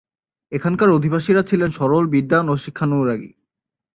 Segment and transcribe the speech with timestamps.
[0.51, 3.31] এখানকার অধিবাসীরা ছিলেন সরল, বিদ্বান ও শিক্ষানুরাগী।